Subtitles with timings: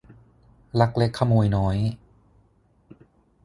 [0.79, 1.77] ลักเล็กขโมยน้อย